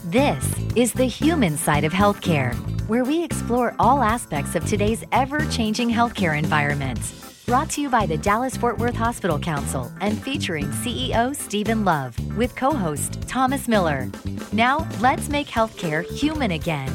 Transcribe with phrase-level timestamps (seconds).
[0.00, 0.44] This
[0.74, 2.54] is the human side of healthcare,
[2.88, 7.00] where we explore all aspects of today's ever changing healthcare environment.
[7.46, 12.16] Brought to you by the Dallas Fort Worth Hospital Council and featuring CEO Stephen Love
[12.36, 14.10] with co host Thomas Miller.
[14.52, 16.90] Now, let's make healthcare human again.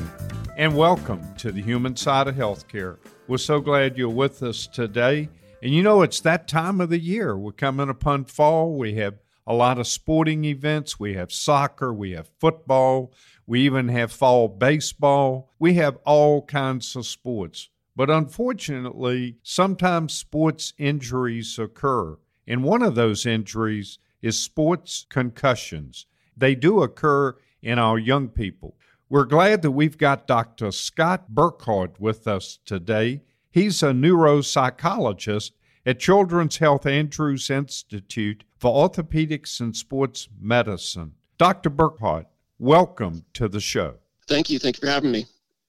[0.58, 2.98] And welcome to the human side of healthcare.
[3.28, 5.30] We're so glad you're with us today.
[5.62, 7.38] And you know, it's that time of the year.
[7.38, 8.78] We're coming upon fall.
[8.78, 9.16] We have
[9.48, 11.00] a lot of sporting events.
[11.00, 13.14] We have soccer, we have football,
[13.48, 15.54] we even have fall baseball.
[15.58, 17.70] We have all kinds of sports.
[17.96, 22.18] But unfortunately, sometimes sports injuries occur.
[22.46, 26.06] And one of those injuries is sports concussions.
[26.36, 28.76] They do occur in our young people.
[29.10, 30.72] We're glad that we've got Dr.
[30.72, 33.22] Scott Burkhart with us today.
[33.50, 35.52] He's a neuropsychologist
[35.88, 41.14] at Children's Health Andrews Institute for Orthopedics and Sports Medicine.
[41.38, 41.70] Dr.
[41.70, 42.26] Burkhart,
[42.60, 43.96] welcome to the show.
[44.28, 44.60] Thank you.
[44.60, 45.28] Thank you for having me.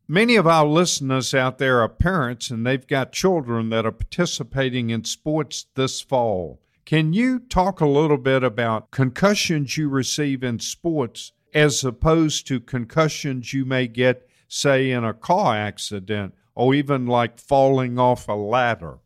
[0.08, 4.90] Many of our listeners out there are parents and they've got children that are participating
[4.90, 6.60] in sports this fall.
[6.84, 12.58] Can you talk a little bit about concussions you receive in sports as opposed to
[12.58, 18.32] concussions you may get, say, in a car accident or even like falling off a
[18.32, 18.98] ladder?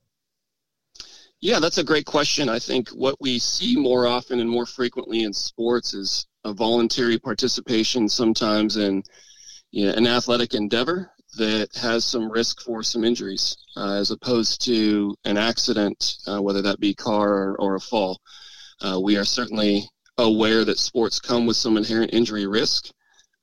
[1.43, 2.49] Yeah, that's a great question.
[2.49, 7.19] I think what we see more often and more frequently in sports is a voluntary
[7.19, 9.03] participation sometimes in
[9.73, 14.65] you know, an athletic endeavor that has some risk for some injuries uh, as opposed
[14.67, 18.21] to an accident, uh, whether that be car or, or a fall.
[18.81, 19.83] Uh, we are certainly
[20.19, 22.89] aware that sports come with some inherent injury risk,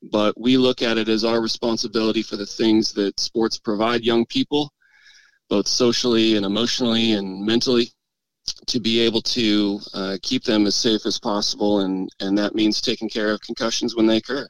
[0.10, 4.26] but we look at it as our responsibility for the things that sports provide young
[4.26, 4.72] people
[5.50, 7.92] both socially and emotionally and mentally
[8.68, 11.82] to be able to uh, keep them as safe as possible.
[11.82, 14.48] And and that means taking care of concussions when they occur.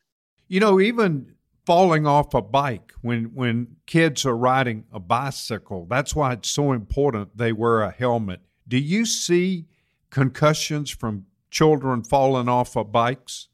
[0.48, 1.34] You know even
[1.66, 6.72] falling off a bike when when kids are riding a bicycle that's why it's so
[6.72, 8.42] important they wear a helmet.
[8.68, 9.66] Do you see
[10.10, 13.48] concussions from children falling off of bikes?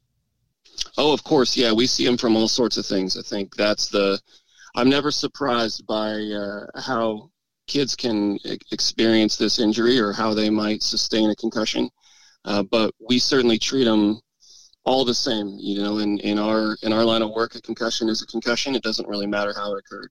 [0.98, 1.56] Oh of course.
[1.56, 3.16] Yeah we see them from all sorts of things.
[3.16, 4.20] I think that's the
[4.76, 7.30] i'm never surprised by uh, how
[7.66, 8.38] kids can
[8.70, 11.90] experience this injury or how they might sustain a concussion.
[12.44, 14.20] Uh, but we certainly treat them
[14.84, 15.56] all the same.
[15.58, 18.74] You know, in, in our in our line of work, a concussion is a concussion.
[18.74, 20.10] It doesn't really matter how it occurred.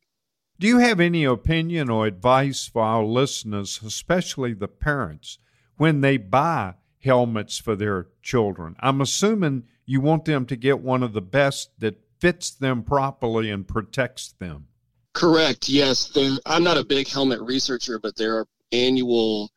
[0.59, 5.37] Do you have any opinion or advice for our listeners, especially the parents,
[5.75, 8.75] when they buy helmets for their children?
[8.79, 13.49] I'm assuming you want them to get one of the best that fits them properly
[13.49, 14.67] and protects them.
[15.15, 15.69] Correct.
[15.69, 16.09] Yes.
[16.09, 19.49] There, I'm not a big helmet researcher, but there are annual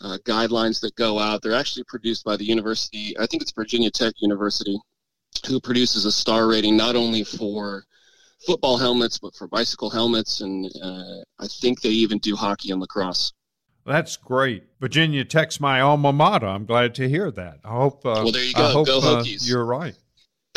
[0.00, 1.42] uh, guidelines that go out.
[1.42, 3.18] They're actually produced by the university.
[3.18, 4.78] I think it's Virginia Tech University,
[5.48, 7.82] who produces a star rating not only for
[8.46, 12.80] football helmets but for bicycle helmets, and uh, I think they even do hockey and
[12.80, 13.32] lacrosse.
[13.84, 14.62] That's great.
[14.80, 16.46] Virginia Tech's my alma mater.
[16.46, 17.58] I'm glad to hear that.
[17.64, 18.06] I hope.
[18.06, 18.68] Uh, well, there you go.
[18.68, 19.48] Hope, go uh, Hokies.
[19.48, 19.96] you're right.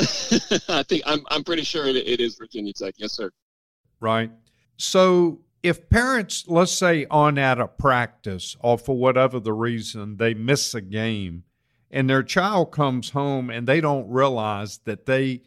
[0.69, 1.25] I think I'm.
[1.31, 2.93] I'm pretty sure it, it is Virginia Tech.
[2.97, 3.31] Yes, sir
[4.05, 4.31] right?
[4.77, 10.35] So if parents, let's say, aren't at a practice or for whatever the reason they
[10.35, 11.43] miss a game
[11.89, 15.41] and their child comes home and they don't realize that they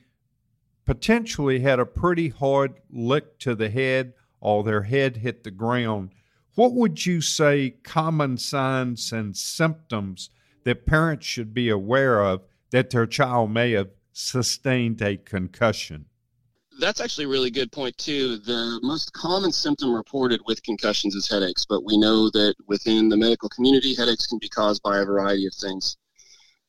[0.84, 6.10] potentially had a pretty hard lick to the head or their head hit the ground,
[6.56, 10.30] what would you say common signs and symptoms
[10.64, 16.06] that parents should be aware of that their child may have sustained a concussion?
[16.78, 18.38] That's actually a really good point too.
[18.38, 23.16] The most common symptom reported with concussions is headaches, but we know that within the
[23.16, 25.96] medical community, headaches can be caused by a variety of things.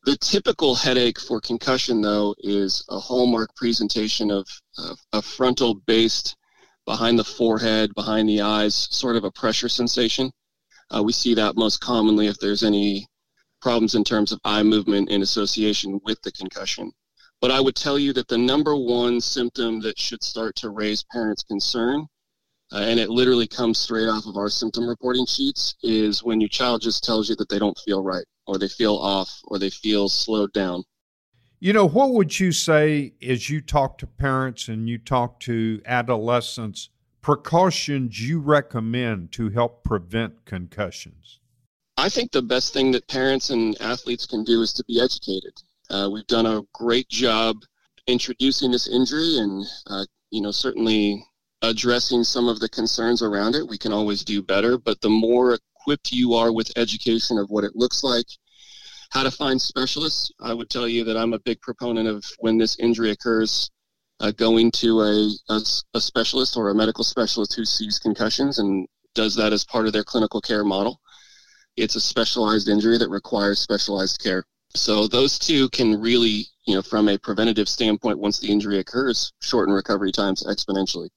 [0.06, 4.48] The typical headache for concussion, though, is a hallmark presentation of,
[5.12, 6.38] a frontal based
[6.86, 10.32] behind the forehead, behind the eyes, sort of a pressure sensation.
[10.90, 13.06] Uh, we see that most commonly if there's any
[13.62, 16.92] problems in terms of eye movement in association with the concussion.
[17.42, 21.04] But I would tell you that the number one symptom that should start to raise
[21.12, 22.08] parents' concern,
[22.72, 26.50] uh, and it literally comes straight off of our symptom reporting sheets, is when your
[26.50, 29.70] child just tells you that they don't feel right, or they feel off, or they
[29.70, 30.84] feel slowed down.
[31.62, 35.82] You know, what would you say as you talk to parents and you talk to
[35.86, 36.90] adolescents,
[37.22, 41.40] precautions you recommend to help prevent concussions?
[41.98, 45.54] I think the best thing that parents and athletes can do is to be educated.
[45.90, 47.58] Uh, we've done a great job
[48.08, 51.24] introducing this injury and, uh, you know, certainly
[51.62, 53.68] addressing some of the concerns around it.
[53.68, 57.64] We can always do better, but the more equipped you are with education of what
[57.64, 58.26] it looks like,
[59.12, 60.32] How to find specialists?
[60.40, 63.72] I would tell you that I'm a big proponent of when this injury occurs,
[64.20, 65.62] uh, going to a, a,
[65.96, 69.94] a specialist or a medical specialist who sees concussions and does that as part of
[69.94, 71.00] their clinical care model.
[71.76, 74.44] It's a specialized injury that requires specialized care.
[74.76, 79.34] So those two can really, you know, from a preventative standpoint, once the injury occurs,
[79.42, 81.10] shorten recovery times exponentially.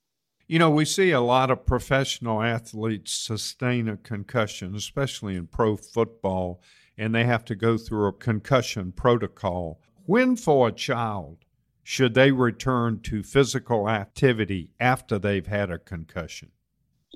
[0.48, 5.76] You know, we see a lot of professional athletes sustain a concussion, especially in pro
[5.76, 6.60] football,
[6.98, 9.80] and they have to go through a concussion protocol.
[10.04, 11.44] When for a child
[11.82, 16.50] should they return to physical activity after they've had a concussion?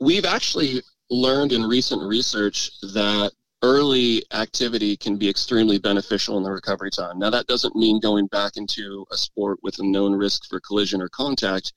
[0.01, 3.33] We've actually learned in recent research that
[3.67, 7.19] early activity can be extremely beneficial in the recovery time.
[7.19, 11.03] Now, that doesn't mean going back into a sport with a known risk for collision
[11.03, 11.73] or contact,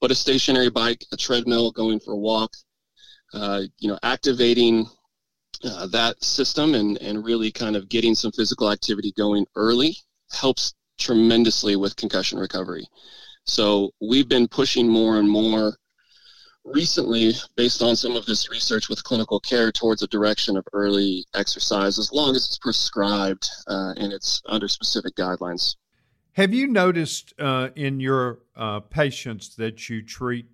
[0.00, 2.50] but a stationary bike, a treadmill, going for a walk,
[3.34, 4.84] uh, you know, activating
[5.64, 9.96] uh, that system and, and really kind of getting some physical activity going early
[10.32, 12.84] helps tremendously with concussion recovery.
[13.44, 15.76] So we've been pushing more and more
[16.64, 21.24] recently, based on some of this research with clinical care, towards a direction of early
[21.34, 25.76] exercise as long as it's prescribed uh, and it's under specific guidelines.
[26.34, 30.46] Have you noticed uh, in your uh, patients that you treat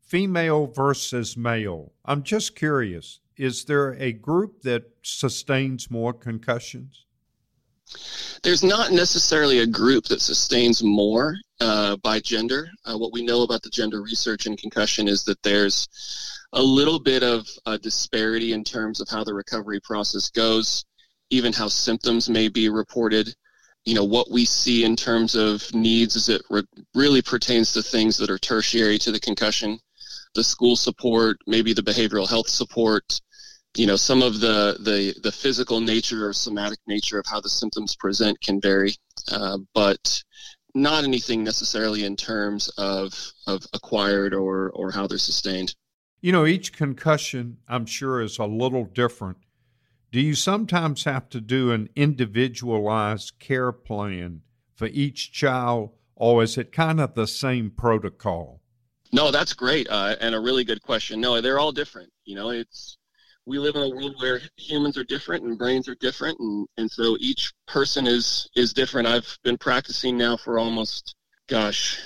[0.00, 1.92] female versus male?
[2.04, 3.20] I'm just curious.
[3.36, 7.04] Is there a group that sustains more concussions?
[8.42, 12.68] There's not necessarily a group that sustains more uh, by gender.
[12.84, 15.88] Uh, what we know about the gender research in concussion is that there's
[16.52, 20.84] a little bit of a disparity in terms of how the recovery process goes,
[21.30, 23.34] even how symptoms may be reported.
[23.84, 26.62] You know, what we see in terms of needs is it re-
[26.94, 29.78] really pertains to things that are tertiary to the concussion,
[30.34, 33.20] the school support, maybe the behavioral health support,
[33.76, 37.48] you know some of the the the physical nature or somatic nature of how the
[37.48, 38.94] symptoms present can vary
[39.32, 40.22] uh, but
[40.74, 45.74] not anything necessarily in terms of of acquired or or how they're sustained.
[46.20, 49.38] You know each concussion i'm sure is a little different.
[50.10, 54.42] Do you sometimes have to do an individualized care plan
[54.74, 58.60] for each child or is it kind of the same protocol?
[59.12, 61.20] No that's great uh, and a really good question.
[61.20, 62.10] No they're all different.
[62.24, 62.98] You know it's
[63.46, 66.90] we live in a world where humans are different and brains are different and, and
[66.90, 69.06] so each person is is different.
[69.06, 71.14] I've been practicing now for almost
[71.48, 72.00] gosh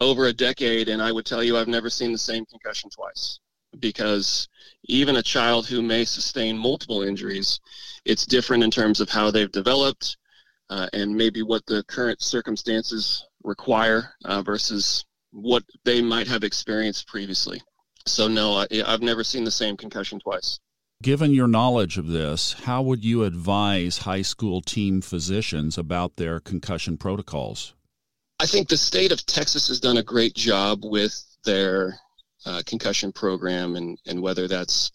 [0.00, 3.40] over a decade and i would tell you i've never seen the same concussion twice.
[3.80, 4.48] Because
[4.84, 7.58] even a child who may sustain multiple injuries
[8.04, 10.18] it's different in terms of how they've developed
[10.68, 17.06] uh, and maybe what the current circumstances require uh, versus what they might have experienced
[17.06, 17.62] previously.
[18.04, 20.60] So no I, i've never seen the same concussion twice
[21.02, 26.40] Given your knowledge of this, how would you advise high school team physicians about their
[26.40, 27.74] concussion protocols?
[28.40, 31.98] I think the state of Texas has done a great job with their
[32.46, 34.90] uh, concussion program, and, and whether that's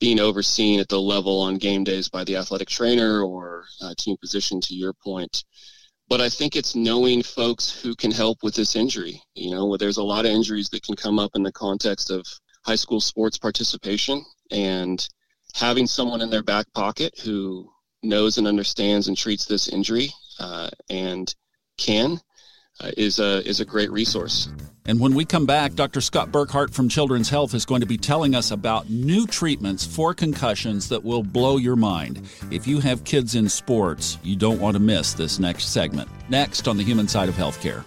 [0.00, 4.16] being overseen at the level on game days by the athletic trainer or uh, team
[4.20, 5.44] physician, to your point.
[6.08, 9.22] But I think it's knowing folks who can help with this injury.
[9.34, 12.26] You know, there's a lot of injuries that can come up in the context of
[12.64, 15.08] high school sports participation, and
[15.54, 17.70] having someone in their back pocket who
[18.02, 21.34] knows and understands and treats this injury uh, and
[21.76, 22.20] can
[22.80, 24.48] uh, is a is a great resource.
[24.86, 26.00] And when we come back, Dr.
[26.00, 30.14] Scott Burkhart from Children's Health is going to be telling us about new treatments for
[30.14, 32.28] concussions that will blow your mind.
[32.50, 36.08] If you have kids in sports, you don't want to miss this next segment.
[36.28, 37.84] Next on the human side of healthcare.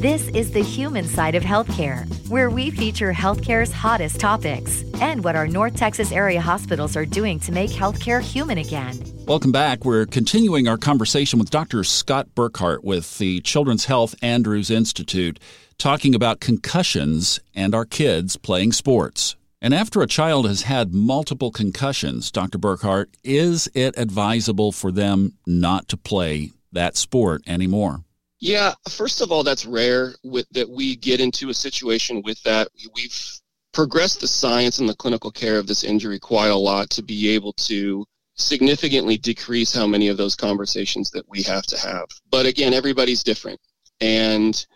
[0.00, 5.36] This is the human side of healthcare, where we feature healthcare's hottest topics and what
[5.36, 8.98] our North Texas area hospitals are doing to make healthcare human again.
[9.26, 9.84] Welcome back.
[9.84, 11.84] We're continuing our conversation with Dr.
[11.84, 15.38] Scott Burkhart with the Children's Health Andrews Institute,
[15.76, 19.36] talking about concussions and our kids playing sports.
[19.60, 22.56] And after a child has had multiple concussions, Dr.
[22.56, 28.02] Burkhart, is it advisable for them not to play that sport anymore?
[28.40, 32.68] Yeah, first of all, that's rare with, that we get into a situation with that.
[32.94, 33.40] We've
[33.72, 37.28] progressed the science and the clinical care of this injury quite a lot to be
[37.28, 42.06] able to significantly decrease how many of those conversations that we have to have.
[42.30, 43.60] But again, everybody's different.
[44.00, 44.66] And,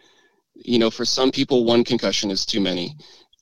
[0.55, 2.95] you know, for some people, one concussion is too many.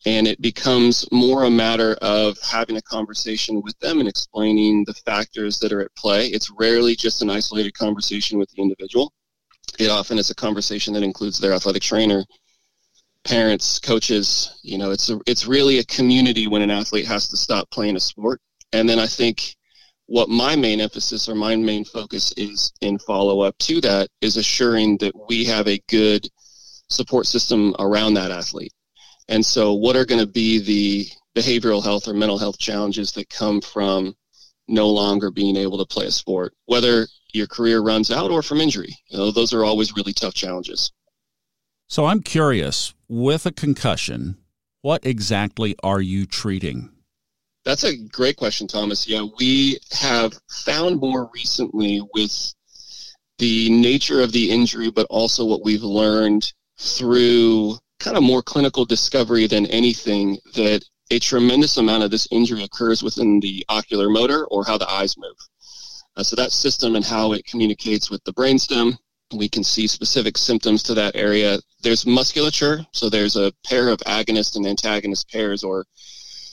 [0.07, 4.95] And it becomes more a matter of having a conversation with them and explaining the
[4.95, 6.29] factors that are at play.
[6.29, 9.13] It's rarely just an isolated conversation with the individual
[9.79, 12.25] it often is a conversation that includes their athletic trainer,
[13.25, 14.59] parents, coaches.
[14.63, 17.97] You know, it's a, it's really a community when an athlete has to stop playing
[17.97, 18.41] a sport.
[18.73, 19.57] And then I think
[20.07, 24.37] what my main emphasis or my main focus is in follow up to that is
[24.37, 26.29] assuring that we have a good
[26.89, 28.73] support system around that athlete.
[29.29, 33.31] And so, what are going to be the behavioral health or mental health challenges that
[33.31, 34.15] come from
[34.69, 38.61] no longer being able to play a sport, whether your career runs out or from
[38.61, 38.97] injury?
[39.09, 40.93] You know, those are always really tough challenges.
[41.89, 44.39] So, I'm curious with a concussion,
[44.81, 46.91] what exactly are you treating?
[47.65, 49.09] That's a great question, Thomas.
[49.09, 52.55] Yeah, we have found more recently with
[53.39, 58.85] the nature of the injury, but also what we've learned through kind of more clinical
[58.85, 64.47] discovery than anything that a tremendous amount of this injury occurs within the ocular motor
[64.47, 65.37] or how the eyes move.
[66.17, 68.97] Uh, so that system and how it communicates with the brainstem,
[69.35, 71.59] we can see specific symptoms to that area.
[71.83, 75.87] There's musculature, so there's a pair of agonist and antagonist pairs or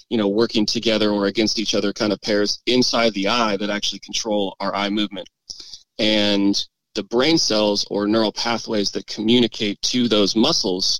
[0.09, 3.69] you know, working together or against each other kind of pairs inside the eye that
[3.69, 5.29] actually control our eye movement.
[5.99, 6.59] And
[6.95, 10.99] the brain cells or neural pathways that communicate to those muscles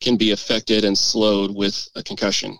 [0.00, 2.58] can be affected and slowed with a concussion.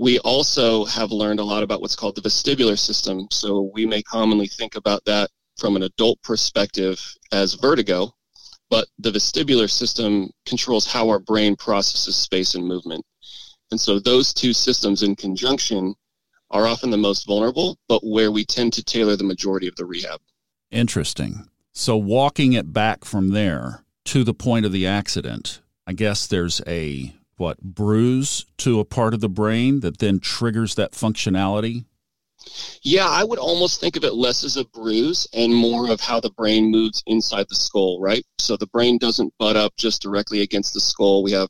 [0.00, 3.28] We also have learned a lot about what's called the vestibular system.
[3.30, 5.28] So we may commonly think about that
[5.58, 6.98] from an adult perspective
[7.32, 8.10] as vertigo,
[8.70, 13.04] but the vestibular system controls how our brain processes space and movement.
[13.72, 15.94] And so those two systems in conjunction
[16.50, 19.84] are often the most vulnerable, but where we tend to tailor the majority of the
[19.84, 20.18] rehab.
[20.70, 21.46] Interesting.
[21.72, 26.62] So walking it back from there to the point of the accident, I guess there's
[26.66, 31.84] a what bruise to a part of the brain that then triggers that functionality.
[32.82, 36.20] Yeah, I would almost think of it less as a bruise and more of how
[36.20, 38.24] the brain moves inside the skull, right?
[38.38, 41.22] So the brain doesn't butt up just directly against the skull.
[41.22, 41.48] We have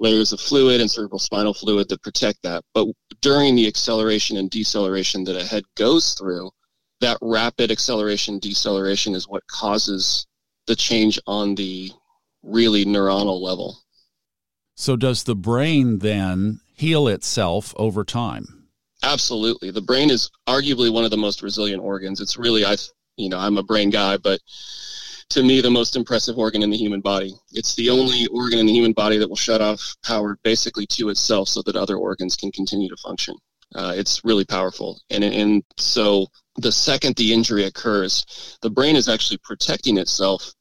[0.00, 2.64] layers of fluid and cerebral spinal fluid that protect that.
[2.74, 2.88] But
[3.20, 6.50] during the acceleration and deceleration that a head goes through,
[7.00, 10.26] that rapid acceleration deceleration is what causes
[10.66, 11.90] the change on the
[12.42, 13.78] really neuronal level.
[14.80, 18.68] So, does the brain then heal itself over time?
[19.02, 19.72] Absolutely.
[19.72, 22.20] The brain is arguably one of the most resilient organs.
[22.20, 22.76] It's really, I,
[23.16, 24.38] you know, I'm a brain guy, but
[25.30, 27.34] to me the most impressive organ in the human body.
[27.50, 31.08] It's the only organ in the human body that will shut off power basically to
[31.08, 33.34] itself so that other organs can continue to function.
[33.74, 35.00] Uh, it's really powerful.
[35.10, 40.52] And, and so the second the injury occurs, the brain is actually protecting itself.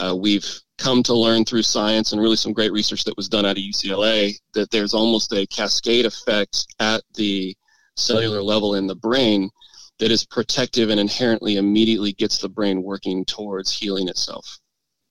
[0.00, 3.46] Uh, we've come to learn through science and really some great research that was done
[3.46, 7.54] at UCLA that there's almost a cascade effect at the
[7.96, 9.50] cellular level in the brain
[9.98, 14.58] that is protective and inherently immediately gets the brain working towards healing itself.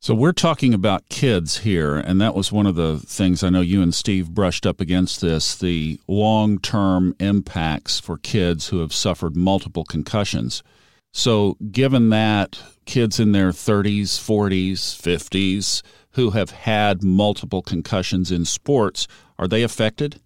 [0.01, 3.61] So we're talking about kids here, and that was one of the things I know
[3.61, 8.91] you and Steve brushed up against this the long term impacts for kids who have
[8.91, 10.61] suffered multiple concussions.
[11.15, 18.45] So, given that kids in their 30s, 40s, 50s who have had multiple concussions in
[18.45, 20.19] sports, are they affected?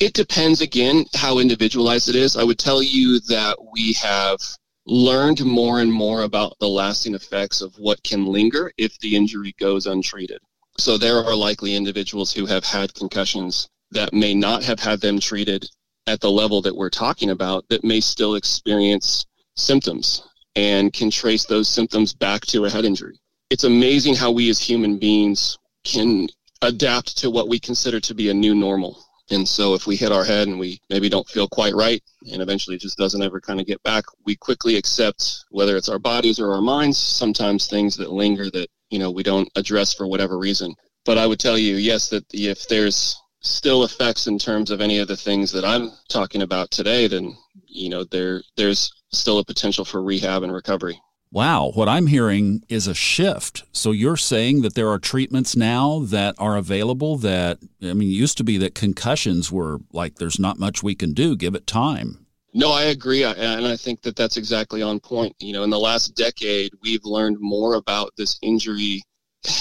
[0.00, 2.36] It depends again how individualized it is.
[2.36, 4.38] I would tell you that we have
[4.86, 9.54] learned more and more about the lasting effects of what can linger if the injury
[9.58, 10.38] goes untreated.
[10.78, 15.18] So there are likely individuals who have had concussions that may not have had them
[15.18, 15.68] treated
[16.06, 19.26] at the level that we're talking about that may still experience
[19.58, 20.22] symptoms
[20.56, 23.18] and can trace those symptoms back to a head injury.
[23.50, 26.28] It's amazing how we as human beings can
[26.62, 29.04] adapt to what we consider to be a new normal.
[29.30, 32.40] And so if we hit our head and we maybe don't feel quite right and
[32.40, 35.98] eventually it just doesn't ever kind of get back, we quickly accept whether it's our
[35.98, 40.06] bodies or our minds, sometimes things that linger that, you know, we don't address for
[40.06, 40.74] whatever reason.
[41.04, 44.98] But I would tell you, yes, that if there's still effects in terms of any
[44.98, 47.36] of the things that I'm talking about today, then,
[47.66, 51.00] you know, there there's still a potential for rehab and recovery.
[51.30, 53.64] Wow, what I'm hearing is a shift.
[53.72, 58.38] So you're saying that there are treatments now that are available that, I mean, used
[58.38, 62.24] to be that concussions were like, there's not much we can do, give it time.
[62.54, 63.24] No, I agree.
[63.24, 65.36] And I think that that's exactly on point.
[65.38, 69.02] You know, in the last decade, we've learned more about this injury,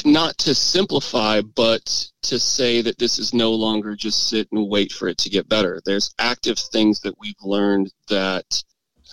[0.05, 1.83] not to simplify, but
[2.23, 5.49] to say that this is no longer just sit and wait for it to get
[5.49, 5.81] better.
[5.85, 8.63] There's active things that we've learned that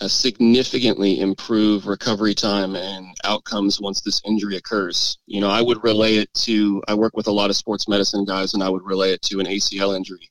[0.01, 5.17] significantly improve recovery time and outcomes once this injury occurs.
[5.25, 8.25] You know, I would relay it to, I work with a lot of sports medicine
[8.25, 10.29] guys, and I would relay it to an ACL injury.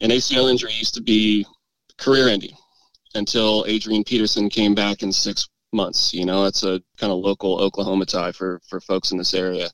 [0.00, 1.46] An ACL injury used to be
[1.98, 2.56] career ending
[3.14, 6.12] until Adrian Peterson came back in six months.
[6.12, 9.70] You know, it's a kind of local Oklahoma tie for, for folks in this area.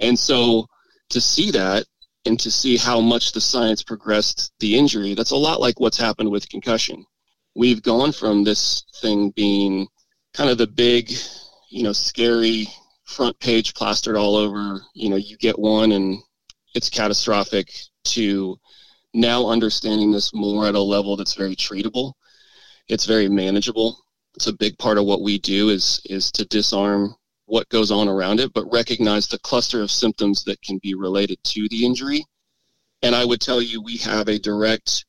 [0.00, 0.66] And so
[1.10, 1.84] to see that
[2.24, 5.98] and to see how much the science progressed the injury, that's a lot like what's
[5.98, 7.04] happened with concussion
[7.54, 9.86] we've gone from this thing being
[10.34, 11.12] kind of the big,
[11.68, 12.66] you know, scary
[13.04, 16.18] front page plastered all over, you know, you get one and
[16.74, 17.70] it's catastrophic
[18.04, 18.58] to
[19.14, 22.14] now understanding this more at a level that's very treatable.
[22.88, 23.98] It's very manageable.
[24.34, 27.14] It's a big part of what we do is is to disarm
[27.46, 31.38] what goes on around it, but recognize the cluster of symptoms that can be related
[31.44, 32.24] to the injury.
[33.02, 35.04] And I would tell you we have a direct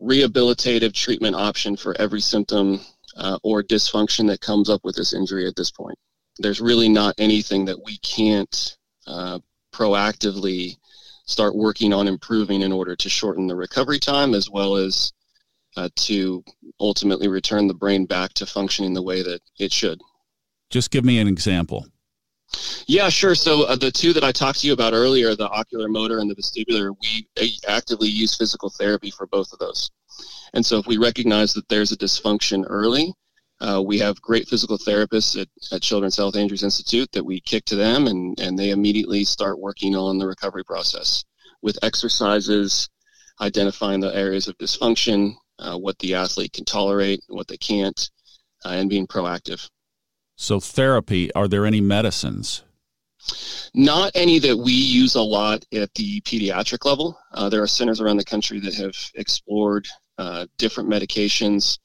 [0.00, 2.80] rehabilitative treatment option for every symptom
[3.16, 5.98] uh, or dysfunction that comes up with this injury at this point.
[6.38, 8.76] There's really not anything that we can't
[9.06, 9.38] uh,
[9.72, 10.76] proactively
[11.24, 15.12] start working on improving in order to shorten the recovery time as well as
[15.76, 16.44] uh, to
[16.80, 20.00] ultimately return the brain back to functioning the way that it should.
[20.70, 21.86] Just give me an example.
[22.86, 23.34] Yeah, sure.
[23.34, 26.30] So uh, the two that I talked to you about earlier, the ocular motor and
[26.30, 29.90] the vestibular, we actively use physical therapy for both of those.
[30.54, 33.12] And so if we recognize that there's a dysfunction early,
[33.60, 37.64] uh, we have great physical therapists at, at Children's Health Andrews Institute that we kick
[37.66, 41.24] to them, and, and they immediately start working on the recovery process
[41.62, 42.88] with exercises,
[43.40, 48.10] identifying the areas of dysfunction, uh, what the athlete can tolerate, what they can't,
[48.64, 49.68] uh, and being proactive.
[50.36, 52.62] So, therapy, are there any medicines?
[53.74, 57.18] Not any that we use a lot at the pediatric level.
[57.32, 59.88] Uh, there are centers around the country that have explored
[60.18, 61.78] uh, different medications.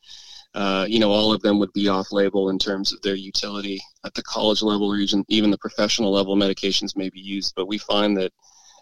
[0.54, 3.82] Uh, you know, all of them would be off label in terms of their utility.
[4.06, 7.68] At the college level or even, even the professional level, medications may be used, but
[7.68, 8.34] we find that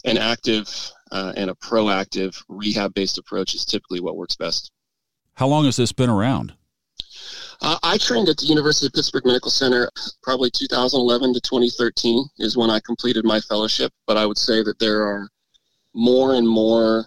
[0.06, 0.68] an active
[1.12, 4.72] uh, and a proactive rehab based approach is typically what works best.
[5.36, 6.54] How long has this been around?
[7.62, 9.90] Uh, I trained at the University of Pittsburgh Medical Center
[10.24, 13.92] probably 2011 to 2013 is when I completed my fellowship.
[14.08, 15.28] But I would say that there are
[15.94, 17.06] more and more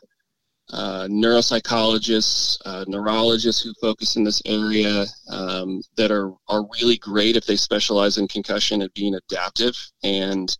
[0.71, 7.37] uh, neuropsychologists, uh, neurologists who focus in this area um, that are, are really great
[7.37, 10.56] if they specialize in concussion and being adaptive and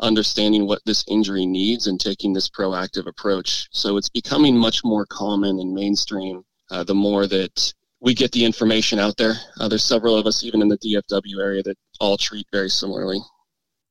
[0.00, 3.68] understanding what this injury needs and taking this proactive approach.
[3.72, 7.74] So it's becoming much more common and mainstream uh, the more that
[8.04, 9.34] we get the information out there.
[9.58, 13.18] Uh, there's several of us, even in the DFW area, that all treat very similarly.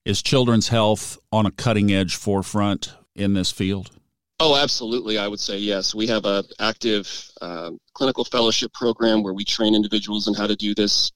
[0.06, 3.90] Is children's health on a cutting edge forefront in this field?
[4.40, 5.18] Oh, absolutely.
[5.18, 5.96] I would say yes.
[5.96, 7.10] We have an active
[7.42, 11.12] uh, clinical fellowship program where we train individuals on how to do this.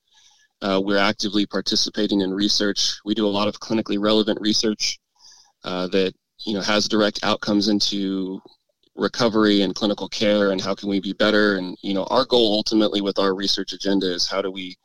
[0.61, 2.97] Uh, we're actively participating in research.
[3.05, 4.97] We do a lot of clinically relevant research
[5.63, 6.13] uh, that
[6.45, 8.41] you know has direct outcomes into
[8.97, 11.57] recovery and clinical care and how can we be better?
[11.57, 14.75] And you know our goal ultimately with our research agenda is how do we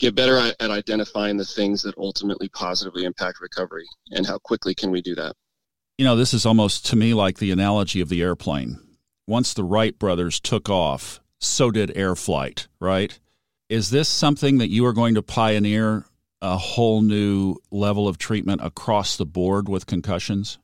[0.00, 4.90] get better at, identifying the things that ultimately positively impact recovery and how quickly can
[4.90, 5.34] we do that?
[5.98, 8.80] You know this is almost to me like the analogy of the airplane.
[9.26, 13.18] Once the wright brothers took off so did air flight right?
[13.68, 16.04] Is this something that you are going to pioneer
[16.42, 20.58] a whole new level of treatment across the board with concussions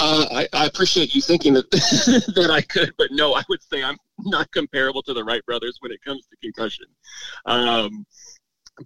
[0.00, 1.70] uh, I, I, appreciate you thinking that
[2.34, 5.76] that I could, but no, I would say I'm not comparable to the Wright brothers
[5.80, 6.86] when it comes to concussion.
[7.44, 8.06] Um,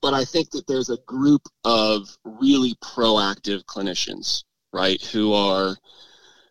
[0.00, 5.76] but I think that there's a group of really proactive clinicians, right, who are,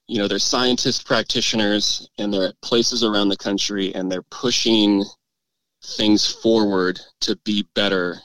[0.07, 5.03] you know, they're scientist practitioners, and they're at places around the country, and they're pushing
[5.83, 8.17] things forward to be better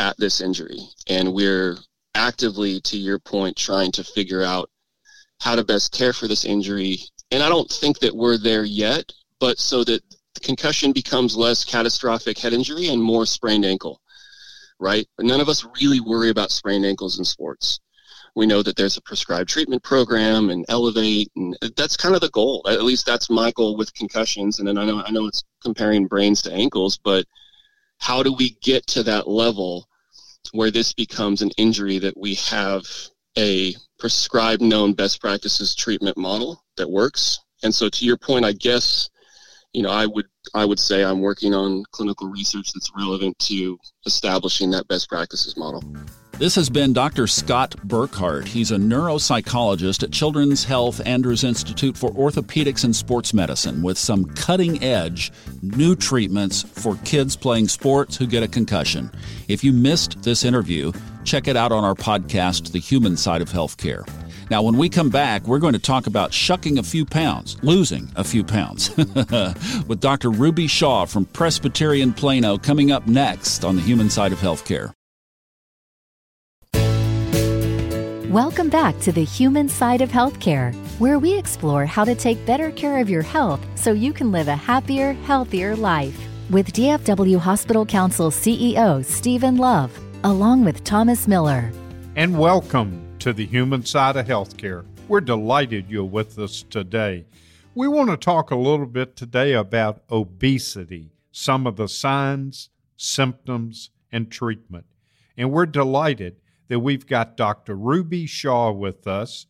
[0.00, 0.80] at this injury.
[1.08, 1.76] And we're
[2.14, 4.68] actively, to your point, trying to figure out
[5.42, 7.00] how to best care for this injury.
[7.32, 10.00] And I don't think that we're there yet, but so that
[10.40, 14.00] concussion becomes less catastrophic head injury and more sprained ankle,
[14.78, 15.04] right?
[15.16, 17.80] But none of us really worry about sprained ankles in sports.
[18.36, 22.30] We know that there's a prescribed treatment program and elevate, and that's kind of the
[22.30, 22.64] goal.
[22.68, 24.60] At least that's my goal with concussions.
[24.60, 27.26] And then I know I know it's comparing brains to ankles, but
[27.98, 29.88] how do we get to that level
[30.52, 32.84] where this becomes an injury that we have
[33.36, 37.38] a prescribed known best practices treatment model that works.
[37.62, 39.08] And so to your point, I guess,
[39.72, 43.78] you know, I would I would say I'm working on clinical research that's relevant to
[44.04, 45.84] establishing that best practices model.
[46.42, 47.28] This has been Dr.
[47.28, 48.48] Scott Burkhart.
[48.48, 54.24] He's a neuropsychologist at Children's Health Andrews Institute for Orthopedics and Sports Medicine with some
[54.24, 55.30] cutting edge
[55.62, 59.08] new treatments for kids playing sports who get a concussion.
[59.46, 60.90] If you missed this interview,
[61.22, 64.04] check it out on our podcast, The Human Side of Healthcare.
[64.50, 68.10] Now, when we come back, we're going to talk about shucking a few pounds, losing
[68.16, 70.30] a few pounds, with Dr.
[70.30, 74.92] Ruby Shah from Presbyterian Plano coming up next on The Human Side of Healthcare.
[78.32, 82.70] Welcome back to the human side of healthcare, where we explore how to take better
[82.70, 86.18] care of your health so you can live a happier, healthier life.
[86.48, 89.92] With DFW Hospital Council CEO Stephen Love,
[90.24, 91.70] along with Thomas Miller.
[92.16, 94.86] And welcome to the human side of healthcare.
[95.08, 97.26] We're delighted you're with us today.
[97.74, 103.90] We want to talk a little bit today about obesity, some of the signs, symptoms,
[104.10, 104.86] and treatment.
[105.36, 106.36] And we're delighted
[106.68, 107.74] that we've got Dr.
[107.74, 109.46] Ruby Shah with us.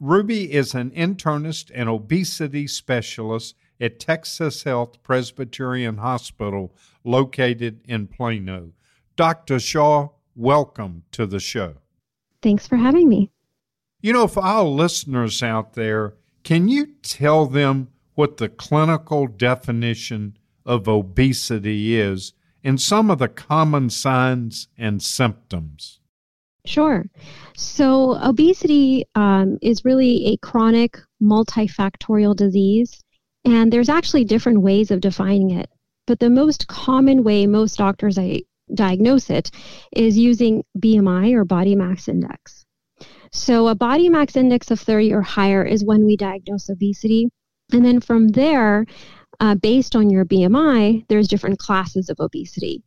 [0.00, 6.74] Ruby is an internist and obesity specialist at Texas Health Presbyterian Hospital
[7.04, 8.72] located in Plano.
[9.16, 9.60] Dr.
[9.60, 11.74] Shah, welcome to the show.
[12.42, 13.30] Thanks for having me.
[14.00, 20.36] You know, for our listeners out there, can you tell them what the clinical definition
[20.66, 26.00] of obesity is and some of the common signs and symptoms?
[26.66, 27.04] Sure.
[27.56, 33.02] So, obesity um, is really a chronic multifactorial disease,
[33.44, 35.68] and there's actually different ways of defining it.
[36.06, 39.50] But the most common way most doctors I diagnose it
[39.92, 42.64] is using BMI or body mass index.
[43.30, 47.28] So, a body mass index of 30 or higher is when we diagnose obesity.
[47.72, 48.86] And then from there,
[49.40, 52.82] uh, based on your BMI, there's different classes of obesity.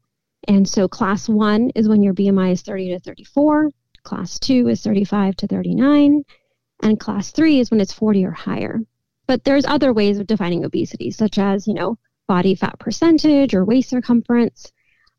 [0.48, 3.70] And so class one is when your BMI is 30 to 34,
[4.04, 6.24] class two is 35 to 39,
[6.84, 8.80] and class three is when it's 40 or higher.
[9.28, 13.66] But there's other ways of defining obesity, such as, you know, body fat percentage or
[13.66, 14.72] waist circumference.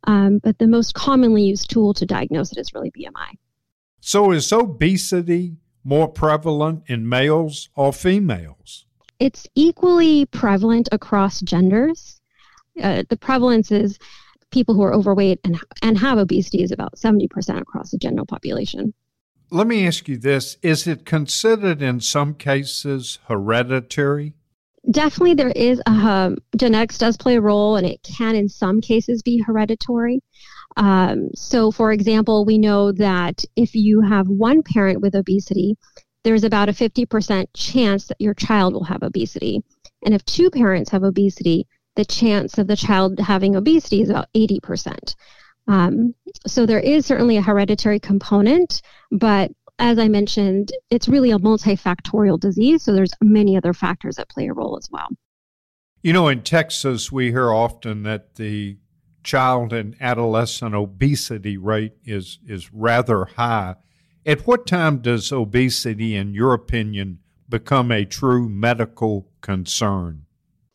[0.05, 3.37] Um, but the most commonly used tool to diagnose it is really BMI.
[4.01, 8.87] So is obesity more prevalent in males or females?
[9.19, 12.21] It's equally prevalent across genders.
[12.81, 13.99] Uh, the prevalence is
[14.51, 18.95] people who are overweight and, and have obesity is about 70% across the general population.
[19.51, 24.35] Let me ask you this Is it considered in some cases hereditary?
[24.91, 28.81] Definitely, there is a um, genetics does play a role, and it can, in some
[28.81, 30.21] cases, be hereditary.
[30.77, 35.77] Um, so, for example, we know that if you have one parent with obesity,
[36.25, 39.63] there's about a 50% chance that your child will have obesity.
[40.05, 41.67] And if two parents have obesity,
[41.99, 45.17] the chance of the child having obesity is about 80%.
[45.67, 46.15] Um,
[46.47, 52.39] so there is certainly a hereditary component, but as I mentioned, it's really a multifactorial
[52.39, 52.85] disease.
[52.85, 55.09] So there's many other factors that play a role as well.
[56.01, 58.79] You know, in Texas, we hear often that the
[59.25, 63.75] child and adolescent obesity rate is, is rather high.
[64.25, 70.27] At what time does obesity, in your opinion, become a true medical concern?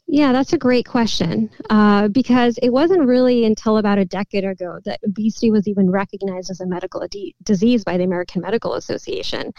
[0.08, 4.80] Yeah, that's a great question uh, because it wasn't really until about a decade ago
[4.86, 9.52] that obesity was even recognized as a medical d- disease by the American Medical Association.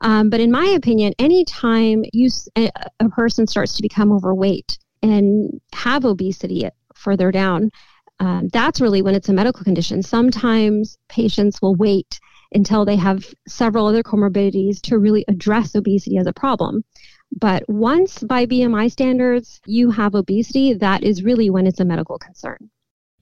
[0.00, 5.60] Um, but in my opinion, anytime you, a, a person starts to become overweight and
[5.74, 7.70] have obesity further down,
[8.20, 10.02] um, that's really when it's a medical condition.
[10.02, 12.20] Sometimes patients will wait
[12.52, 16.84] until they have several other comorbidities to really address obesity as a problem.
[17.32, 22.18] But once by BMI standards you have obesity, that is really when it's a medical
[22.18, 22.70] concern.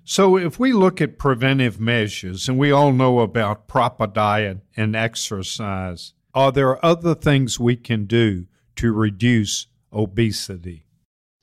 [0.05, 4.95] So, if we look at preventive measures, and we all know about proper diet and
[4.95, 10.85] exercise, are there other things we can do to reduce obesity?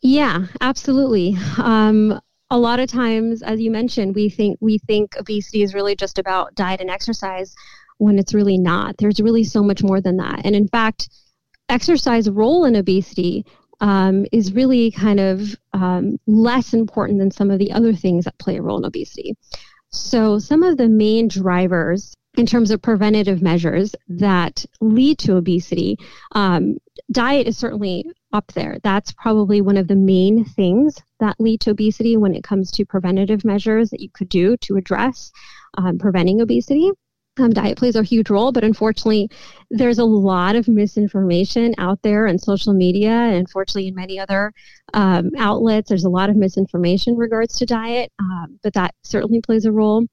[0.04, 1.36] Yeah, absolutely.
[1.58, 2.20] Um,
[2.52, 6.20] a lot of times, as you mentioned, we think we think obesity is really just
[6.20, 7.56] about diet and exercise,
[8.02, 8.98] when it's really not.
[8.98, 10.42] There's really so much more than that.
[10.44, 11.10] And in fact,
[11.72, 13.46] exercise role in obesity
[13.80, 18.38] um, is really kind of um, less important than some of the other things that
[18.38, 19.36] play a role in obesity.
[19.90, 25.98] So, some of the main drivers in terms of preventative measures that lead to obesity,
[26.34, 26.78] um,
[27.12, 28.78] diet is certainly up there.
[28.84, 32.86] That's probably one of the main things that lead to obesity when it comes to
[32.86, 35.32] preventative measures that you could do to address
[35.78, 36.92] um, preventing obesity.
[37.42, 39.30] Um, diet plays a huge role, but unfortunately,
[39.70, 44.54] there's a lot of misinformation out there in social media, and unfortunately, in many other
[44.94, 49.42] um, outlets, there's a lot of misinformation in regards to diet, um, but that certainly
[49.42, 50.06] plays a role.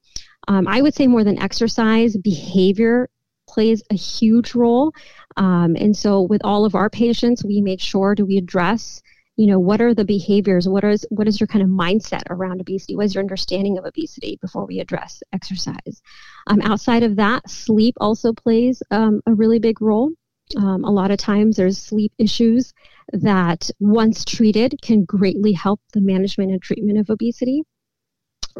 [0.49, 3.11] Um, I would say more than exercise, behavior
[3.49, 4.93] plays a huge role.
[5.37, 9.03] Um, and so, with all of our patients, we make sure do we address
[9.39, 12.61] you know what are the behaviors what is what is your kind of mindset around
[12.61, 12.97] obesity?
[12.97, 16.03] What is your understanding of obesity before we address exercise?
[16.49, 20.11] Um, outside of that sleep also plays um, a really big role.
[20.57, 22.75] Um, a lot of times there's sleep issues
[23.13, 27.63] that once treated can greatly help the management and treatment of obesity.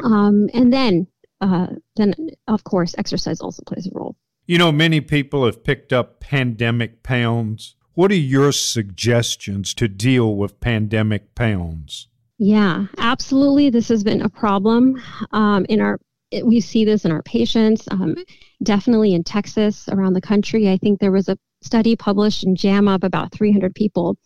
[0.01, 1.07] Um, and then
[1.41, 2.13] uh, then
[2.47, 4.15] of course exercise also plays a role.
[4.45, 7.75] You know, many people have picked up pandemic pounds.
[7.99, 12.07] What are your suggestions to deal with pandemic pounds?
[12.37, 13.69] Yeah, absolutely.
[13.69, 15.99] This has been a problem um, in our.
[16.41, 18.15] We see this in our patients, um,
[18.63, 20.69] definitely in Texas, around the country.
[20.69, 24.17] I think there was a study published in JAMA of about 300 people,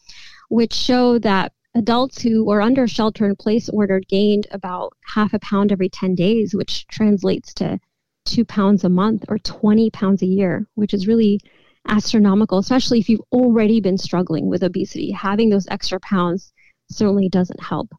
[0.49, 5.39] which showed that adults who were under shelter in place order gained about half a
[5.39, 7.79] pound every 10 days, which translates to
[8.23, 11.39] two pounds a month or 20 pounds a year, which is really
[11.87, 15.11] astronomical, especially if you've already been struggling with obesity.
[15.11, 16.53] Having those extra pounds
[16.89, 17.89] certainly doesn't help.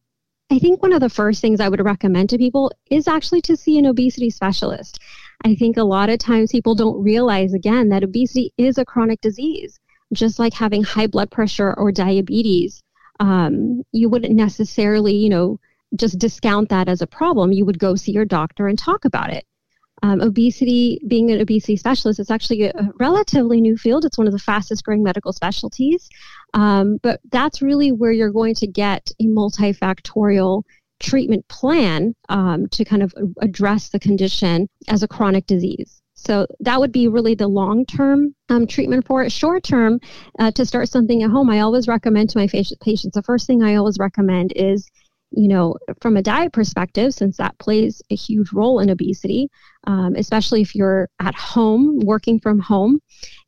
[0.51, 3.57] I think one of the first things I would recommend to people is actually to
[3.57, 4.99] see an obesity specialist.
[5.45, 9.21] I think a lot of times people don't realize, again, that obesity is a chronic
[9.21, 9.81] disease,
[10.13, 12.83] just like having high blood pressure or diabetes.
[13.21, 15.59] Um, you wouldn't necessarily, you know,
[15.97, 17.53] just discount that as a problem.
[17.53, 19.45] You would go see your doctor and talk about it.
[20.05, 24.05] Um, obesity, being an obesity specialist, it's actually a relatively new field.
[24.05, 26.11] It's one of the fastest growing medical specialties.
[26.53, 30.65] Um, but that's really where you're going to get a multifactorial
[31.01, 36.03] treatment plan um, to kind of address the condition as a chronic disease.
[36.13, 39.33] So that would be really the long term um, treatment for it.
[39.33, 40.01] Short term,
[40.39, 43.63] uh, to start something at home, I always recommend to my patients the first thing
[43.63, 44.91] I always recommend is
[45.37, 49.51] you know, from a diet perspective, since that plays a huge role in obesity,
[49.87, 53.01] um, especially if you're at home, working from home,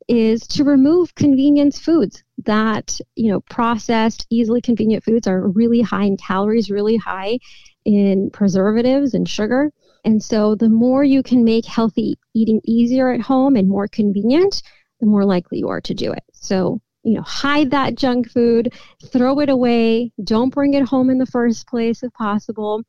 [0.07, 6.05] is to remove convenience foods that, you know, processed, easily convenient foods are really high
[6.05, 7.39] in calories, really high
[7.85, 9.71] in preservatives and sugar.
[10.05, 14.61] And so the more you can make healthy eating easier at home and more convenient,
[14.99, 16.23] the more likely you are to do it.
[16.33, 18.73] So you know, hide that junk food,
[19.05, 22.83] throw it away, don't bring it home in the first place if possible.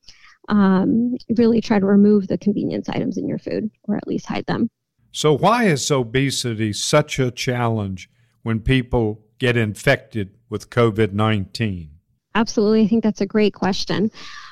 [0.48, 4.46] Um, really try to remove the convenience items in your food or at least hide
[4.46, 4.70] them.
[5.12, 8.11] So, why is obesity such a challenge
[8.42, 11.90] when people get infected with COVID 19?
[12.35, 12.83] Absolutely.
[12.83, 14.11] I think that's a great question.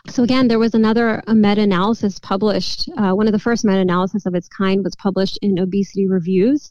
[0.08, 2.88] So, again, there was another meta analysis published.
[2.96, 6.70] Uh, one of the first meta analysis of its kind was published in Obesity Reviews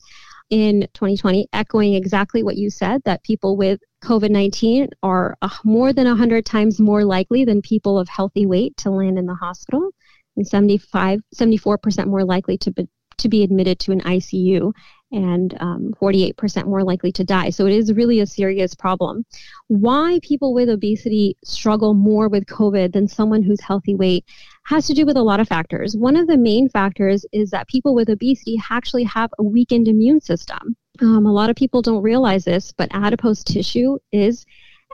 [0.49, 5.93] in 2020, echoing exactly what you said that people with COVID 19 are uh, more
[5.93, 9.89] than 100 times more likely than people of healthy weight to land in the hospital,
[10.37, 14.73] and 75, 74% more likely to be, to be admitted to an ICU
[15.11, 17.49] and um, 48% more likely to die.
[17.49, 19.25] So it is really a serious problem.
[19.67, 24.25] Why people with obesity struggle more with COVID than someone who's healthy weight
[24.65, 25.95] has to do with a lot of factors.
[25.95, 30.21] One of the main factors is that people with obesity actually have a weakened immune
[30.21, 30.75] system.
[31.01, 34.45] Um, a lot of people don't realize this, but adipose tissue is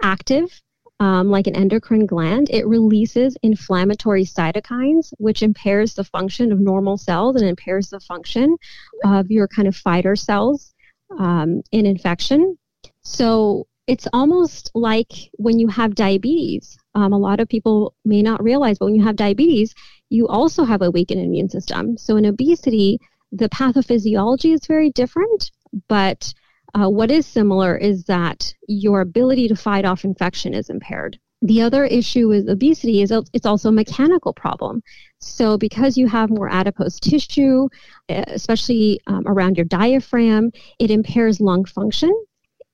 [0.03, 0.61] active
[1.01, 6.95] um, like an endocrine gland, it releases inflammatory cytokines, which impairs the function of normal
[6.95, 8.55] cells and impairs the function
[9.03, 10.75] of your kind of fighter cells
[11.17, 12.55] um, in infection.
[13.01, 16.77] So it's almost like when you have diabetes.
[16.93, 19.73] Um, a lot of people may not realize, but when you have diabetes,
[20.11, 21.97] you also have a weakened immune system.
[21.97, 22.99] So in obesity,
[23.31, 25.49] the pathophysiology is very different,
[25.87, 26.31] but
[26.73, 31.19] uh, what is similar is that your ability to fight off infection is impaired.
[31.43, 34.83] The other issue with obesity is it's also a mechanical problem.
[35.19, 37.67] So, because you have more adipose tissue,
[38.09, 42.13] especially um, around your diaphragm, it impairs lung function,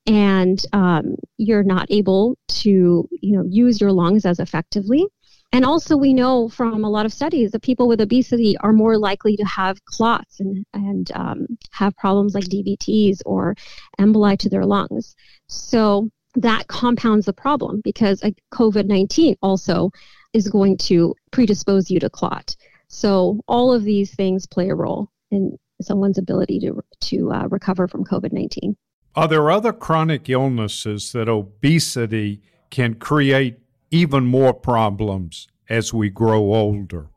[0.06, 5.06] and um, you're not able to, you know, use your lungs as effectively.
[5.52, 8.98] And also, we know from a lot of studies that people with obesity are more
[8.98, 13.56] likely to have clots and, and um, have problems like DVTs or
[13.98, 15.16] emboli to their lungs.
[15.48, 19.90] So that compounds the problem because COVID 19 also
[20.34, 22.54] is going to predispose you to clot.
[22.88, 27.88] So all of these things play a role in someone's ability to, to uh, recover
[27.88, 28.76] from COVID 19.
[29.14, 33.58] Are there other chronic illnesses that obesity can create
[33.90, 37.08] even more problems as we grow older.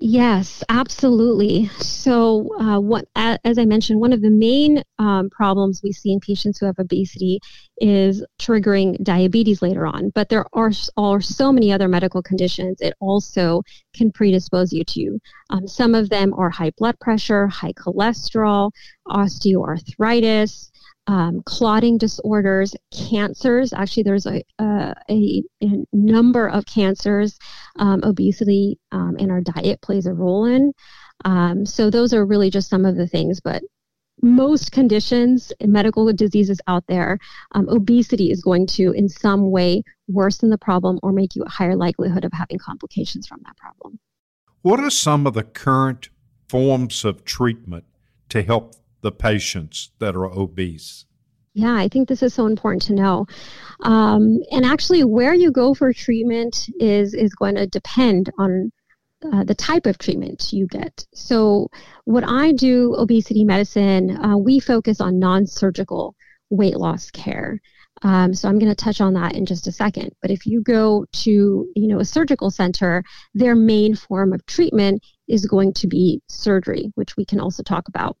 [0.00, 1.68] Yes, absolutely.
[1.78, 6.18] So, uh, what, as I mentioned, one of the main um, problems we see in
[6.18, 7.38] patients who have obesity
[7.78, 10.10] is triggering diabetes later on.
[10.10, 13.62] But there are, are so many other medical conditions it also
[13.94, 15.20] can predispose you to.
[15.50, 18.72] Um, some of them are high blood pressure, high cholesterol,
[19.06, 20.70] osteoarthritis,
[21.06, 23.72] um, clotting disorders, cancers.
[23.72, 27.38] Actually, there's a, a, a, a number of cancers
[27.78, 30.72] um, obesity um, and our diet plays a role in.
[31.24, 33.62] Um, so, those are really just some of the things, but
[34.22, 37.18] most conditions, and medical diseases out there,
[37.52, 41.48] um, obesity is going to, in some way, worsen the problem or make you a
[41.48, 43.98] higher likelihood of having complications from that problem.
[44.62, 46.08] What are some of the current
[46.48, 47.84] forms of treatment
[48.28, 51.04] to help the patients that are obese?
[51.52, 53.26] Yeah, I think this is so important to know.
[53.82, 58.72] Um, and actually, where you go for treatment is is going to depend on
[59.30, 61.06] uh, the type of treatment you get.
[61.14, 61.68] So,
[62.06, 66.16] what I do, obesity medicine, uh, we focus on non-surgical
[66.50, 67.60] weight loss care.
[68.02, 70.10] Um, so I'm going to touch on that in just a second.
[70.20, 73.02] But if you go to, you know, a surgical center,
[73.34, 77.88] their main form of treatment is going to be surgery, which we can also talk
[77.88, 78.16] about.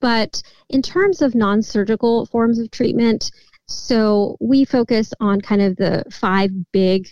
[0.00, 3.30] But in terms of non-surgical forms of treatment,
[3.68, 7.08] so we focus on kind of the five big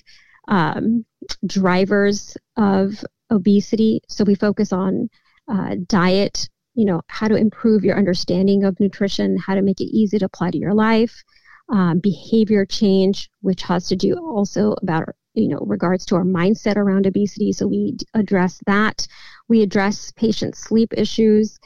[0.48, 1.04] um,
[1.46, 4.00] drivers of obesity.
[4.08, 5.08] So we focus on
[5.48, 9.84] uh, diet, you know, how to improve your understanding of nutrition, how to make it
[9.84, 11.22] easy to apply to your life,
[11.70, 16.76] um, behavior change, which has to do also about you know regards to our mindset
[16.76, 17.52] around obesity.
[17.52, 19.06] So we address that.
[19.48, 21.58] We address patient sleep issues,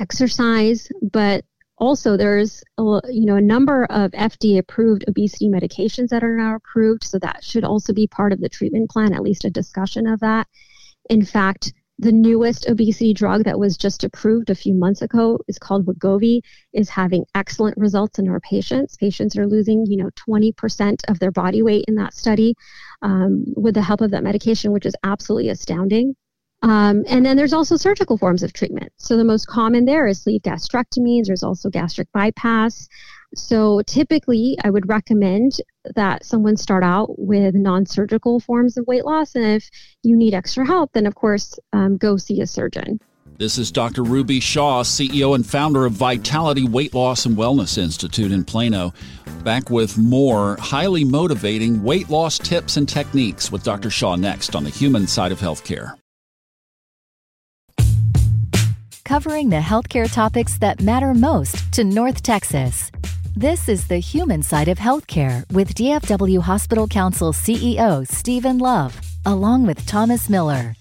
[0.00, 1.44] exercise, but
[1.78, 6.56] also there's a, you know a number of FDA approved obesity medications that are now
[6.56, 7.04] approved.
[7.04, 10.20] So that should also be part of the treatment plan, at least a discussion of
[10.20, 10.46] that.
[11.08, 15.58] In fact, the newest obesity drug that was just approved a few months ago is
[15.58, 16.40] called Wegovy
[16.72, 18.96] is having excellent results in our patients.
[18.96, 22.54] Patients are losing, you know, 20% of their body weight in that study
[23.02, 26.14] um, with the help of that medication, which is absolutely astounding.
[26.62, 28.92] Um, and then there's also surgical forms of treatment.
[28.96, 31.26] So the most common there is sleeve gastrectomies.
[31.26, 32.88] There's also gastric bypass.
[33.34, 35.52] So typically, I would recommend
[35.94, 39.34] that someone start out with non surgical forms of weight loss.
[39.34, 39.68] And if
[40.02, 43.00] you need extra help, then of course, um, go see a surgeon.
[43.38, 44.02] This is Dr.
[44.02, 48.92] Ruby Shah, CEO and founder of Vitality Weight Loss and Wellness Institute in Plano.
[49.44, 53.90] Back with more highly motivating weight loss tips and techniques with Dr.
[53.90, 55.94] Shah next on the human side of healthcare.
[59.08, 62.92] Covering the healthcare topics that matter most to North Texas.
[63.34, 69.66] This is the human side of healthcare with DFW Hospital Council CEO Stephen Love, along
[69.66, 70.74] with Thomas Miller.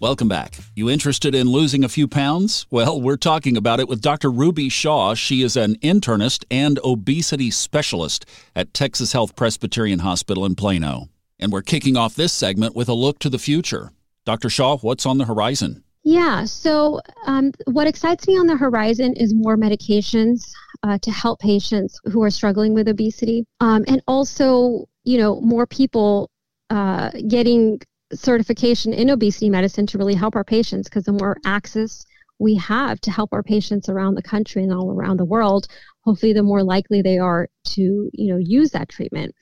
[0.00, 0.58] Welcome back.
[0.74, 2.66] You interested in losing a few pounds?
[2.68, 4.32] Well, we're talking about it with Dr.
[4.32, 5.14] Ruby Shah.
[5.14, 11.10] She is an internist and obesity specialist at Texas Health Presbyterian Hospital in Plano.
[11.38, 13.92] And we're kicking off this segment with a look to the future.
[14.26, 14.50] Dr.
[14.50, 15.84] Shah, what's on the horizon?
[16.04, 20.50] Yeah, so um, what excites me on the horizon is more medications
[20.82, 25.66] uh, to help patients who are struggling with obesity, um, and also, you know, more
[25.66, 26.28] people
[26.70, 27.80] uh, getting
[28.12, 30.88] certification in obesity medicine to really help our patients.
[30.88, 32.04] Because the more access
[32.40, 35.68] we have to help our patients around the country and all around the world,
[36.04, 39.32] hopefully, the more likely they are to, you know, use that treatment.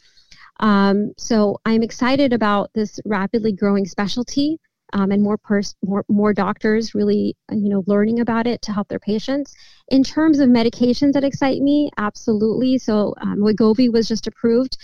[0.59, 4.59] Um, so I'm excited about this rapidly growing specialty
[4.92, 8.72] um, and more, pers- more more doctors really uh, you know learning about it to
[8.72, 9.55] help their patients.
[9.88, 12.79] In terms of medications that excite me, absolutely.
[12.79, 14.76] So um, Wegovy was just approved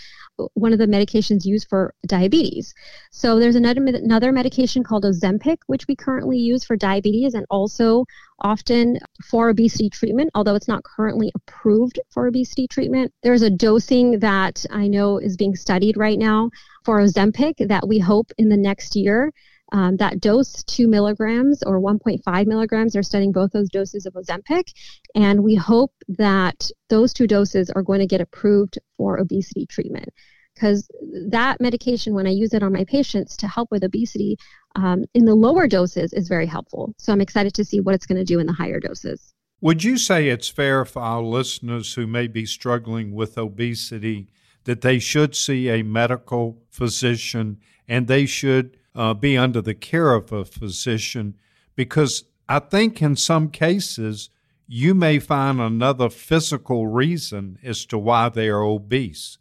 [0.54, 2.74] one of the medications used for diabetes.
[3.10, 8.04] So there's another another medication called Ozempic, which we currently use for diabetes and also
[8.40, 13.12] often for obesity treatment, although it's not currently approved for obesity treatment.
[13.22, 16.50] There's a dosing that I know is being studied right now
[16.84, 19.32] for Ozempic that we hope in the next year
[19.72, 24.72] um, that dose, two milligrams or 1.5 milligrams, they're studying both those doses of Ozempic.
[25.14, 30.08] And we hope that those two doses are going to get approved for obesity treatment.
[30.54, 30.88] Because
[31.28, 34.38] that medication, when I use it on my patients to help with obesity,
[34.74, 36.94] um, in the lower doses is very helpful.
[36.98, 39.34] So I'm excited to see what it's going to do in the higher doses.
[39.60, 44.28] Would you say it's fair for our listeners who may be struggling with obesity
[44.64, 50.14] that they should see a medical physician and they should uh, be under the care
[50.14, 51.36] of a physician
[51.76, 54.30] because I think in some cases
[54.66, 59.38] you may find another physical reason as to why they are obese.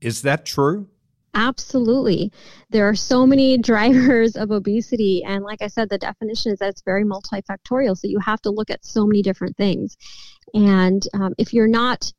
[0.00, 0.88] Is that true?
[1.34, 2.30] Absolutely.
[2.70, 5.24] There are so many drivers of obesity.
[5.24, 7.96] And like I said, the definition is that it's very multifactorial.
[7.96, 9.96] So you have to look at so many different things.
[10.54, 12.12] And um, if you're not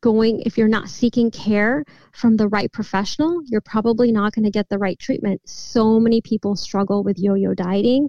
[0.00, 4.50] going if you're not seeking care from the right professional you're probably not going to
[4.50, 5.40] get the right treatment.
[5.46, 8.08] So many people struggle with yo-yo dieting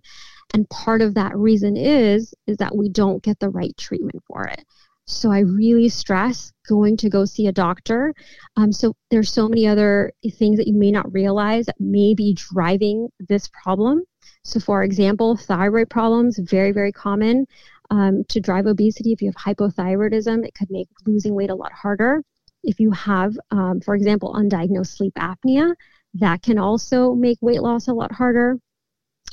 [0.53, 4.45] and part of that reason is is that we don't get the right treatment for
[4.45, 4.64] it.
[5.08, 8.14] So i really stress going to go see a doctor.
[8.58, 12.34] Um, so there's so many other things that you may not realize that may be
[12.34, 14.03] driving this problem.
[14.43, 17.45] So for example thyroid problems very very common
[17.90, 19.12] um, to drive obesity.
[19.12, 22.22] If you have hypothyroidism, it could make losing weight a lot harder.
[22.64, 25.76] If you have, um, for example, undiagnosed sleep apnea,
[26.16, 28.58] that can also make weight loss a lot harder.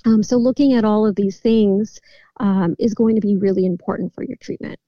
[0.05, 2.01] Um, so, looking at all of these things
[2.41, 4.79] um, is going to be really important for your treatment.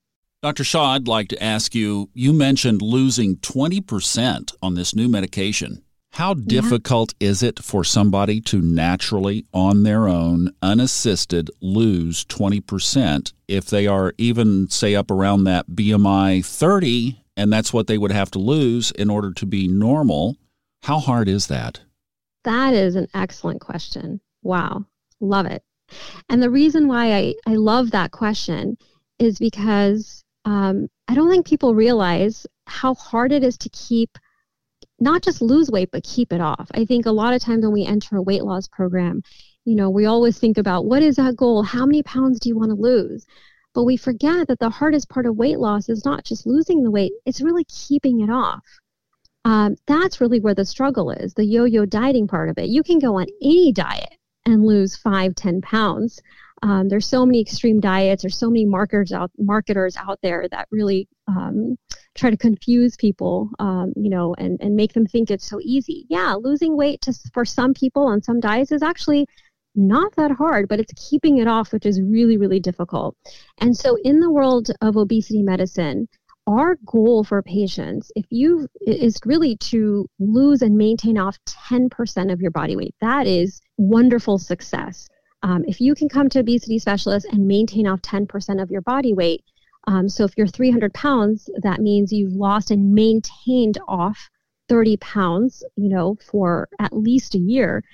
[0.42, 0.64] Dr.
[0.64, 5.83] Shah, I'd like to ask you you mentioned losing 20% on this new medication.
[6.14, 7.30] How difficult yeah.
[7.30, 14.14] is it for somebody to naturally, on their own, unassisted, lose 20% if they are
[14.16, 18.92] even, say, up around that BMI 30, and that's what they would have to lose
[18.92, 20.36] in order to be normal?
[20.84, 21.80] How hard is that?
[22.44, 24.20] That is an excellent question.
[24.44, 24.86] Wow.
[25.18, 25.64] Love it.
[26.28, 28.78] And the reason why I, I love that question
[29.18, 34.16] is because um, I don't think people realize how hard it is to keep
[35.00, 36.70] not just lose weight but keep it off.
[36.72, 39.22] I think a lot of times when we enter a weight loss program,
[39.64, 41.62] you know, we always think about what is that goal?
[41.62, 43.26] How many pounds do you want to lose?
[43.74, 46.90] But we forget that the hardest part of weight loss is not just losing the
[46.90, 48.62] weight, it's really keeping it off.
[49.44, 52.68] Um, that's really where the struggle is the yo yo dieting part of it.
[52.68, 54.16] You can go on any diet
[54.46, 56.20] and lose five, ten pounds.
[56.64, 58.22] Um, there's so many extreme diets.
[58.22, 61.76] There's so many marketers out marketers out there that really um,
[62.14, 66.06] try to confuse people, um, you know, and and make them think it's so easy.
[66.08, 69.26] Yeah, losing weight to, for some people on some diets is actually
[69.74, 73.14] not that hard, but it's keeping it off, which is really really difficult.
[73.58, 76.08] And so, in the world of obesity medicine,
[76.46, 81.38] our goal for patients if you is really to lose and maintain off
[81.70, 85.08] 10% of your body weight that is wonderful success
[85.44, 89.12] um, if you can come to obesity specialist and maintain off 10% of your body
[89.12, 89.44] weight,
[89.86, 94.30] um, so if you're 300 pounds, that means you've lost and maintained off
[94.70, 97.84] 30 pounds, you know, for at least a year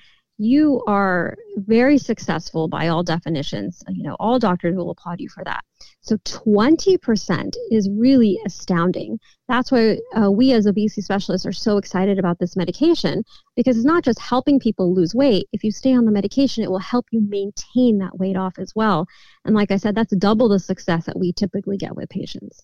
[0.41, 3.83] you are very successful by all definitions.
[3.89, 5.63] You know, all doctors will applaud you for that.
[5.99, 9.19] So 20% is really astounding.
[9.47, 13.23] That's why uh, we as obesity specialists are so excited about this medication
[13.55, 15.47] because it's not just helping people lose weight.
[15.53, 18.73] If you stay on the medication, it will help you maintain that weight off as
[18.75, 19.05] well.
[19.45, 22.63] And like I said, that's double the success that we typically get with patients.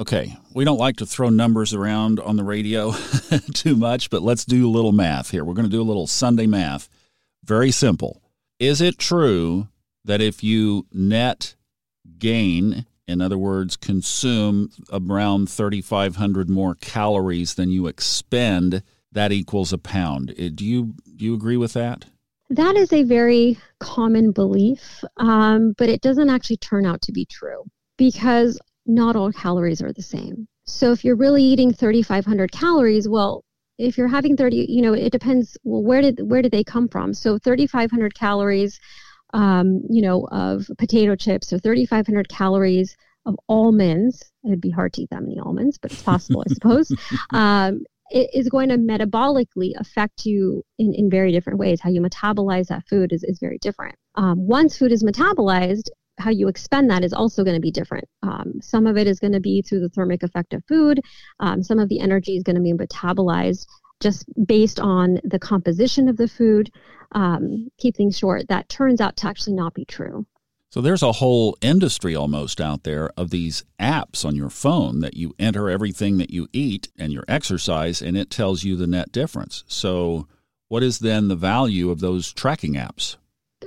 [0.00, 2.92] Okay, we don't like to throw numbers around on the radio
[3.54, 5.44] too much, but let's do a little math here.
[5.44, 6.88] We're going to do a little Sunday math.
[7.44, 8.22] Very simple.
[8.58, 9.68] Is it true
[10.04, 11.54] that if you net
[12.18, 18.82] gain, in other words, consume around 3,500 more calories than you expend,
[19.12, 20.30] that equals a pound?
[20.30, 22.04] Uh, do you do you agree with that?
[22.50, 27.24] That is a very common belief, um, but it doesn't actually turn out to be
[27.24, 27.64] true
[27.96, 30.48] because not all calories are the same.
[30.66, 33.44] So if you're really eating 3,500 calories, well,
[33.80, 36.88] if you're having 30 you know it depends well where did where did they come
[36.88, 37.14] from?
[37.14, 38.78] So 3500 calories
[39.32, 45.02] um, you know of potato chips or 3500 calories of almonds it'd be hard to
[45.02, 46.90] eat that many almonds but it's possible i suppose
[47.30, 51.80] um, it is going to metabolically affect you in, in very different ways.
[51.80, 53.94] How you metabolize that food is, is very different.
[54.16, 55.90] Um, once food is metabolized
[56.20, 58.08] how you expend that is also going to be different.
[58.22, 61.00] Um, some of it is going to be through the thermic effect of food.
[61.40, 63.66] Um, some of the energy is going to be metabolized
[64.00, 66.70] just based on the composition of the food.
[67.12, 68.48] Um, keep things short.
[68.48, 70.26] That turns out to actually not be true.
[70.70, 75.16] So there's a whole industry almost out there of these apps on your phone that
[75.16, 79.10] you enter everything that you eat and your exercise, and it tells you the net
[79.10, 79.64] difference.
[79.66, 80.28] So,
[80.68, 83.16] what is then the value of those tracking apps?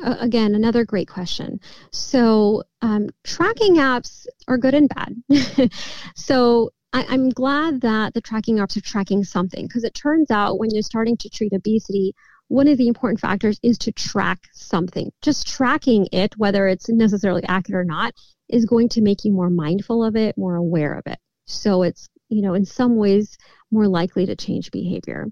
[0.01, 1.59] Again, another great question.
[1.91, 5.71] So, um, tracking apps are good and bad.
[6.15, 10.59] so, I, I'm glad that the tracking apps are tracking something because it turns out
[10.59, 12.13] when you're starting to treat obesity,
[12.47, 15.11] one of the important factors is to track something.
[15.21, 18.13] Just tracking it, whether it's necessarily accurate or not,
[18.49, 21.17] is going to make you more mindful of it, more aware of it.
[21.45, 23.37] So it's, you know, in some ways
[23.71, 25.27] more likely to change behavior.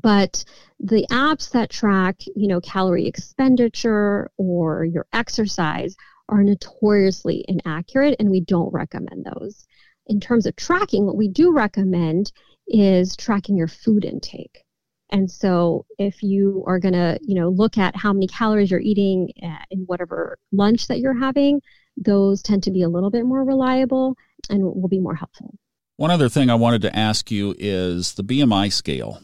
[0.00, 0.44] But
[0.78, 5.96] the apps that track, you know, calorie expenditure or your exercise
[6.28, 9.66] are notoriously inaccurate and we don't recommend those.
[10.06, 12.32] In terms of tracking, what we do recommend
[12.68, 14.62] is tracking your food intake.
[15.10, 18.80] And so if you are going to, you know, look at how many calories you're
[18.80, 21.60] eating uh, in whatever lunch that you're having,
[21.96, 24.16] those tend to be a little bit more reliable
[24.50, 25.54] and will be more helpful.
[25.96, 29.20] One other thing I wanted to ask you is the BMI scale.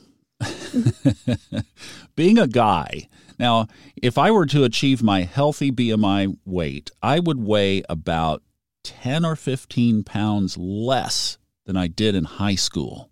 [2.17, 3.09] Being a guy,
[3.43, 3.67] now,
[4.01, 8.43] if I were to achieve my healthy BMI weight, I would weigh about
[8.85, 13.11] 10 or 15 pounds less than I did in high school.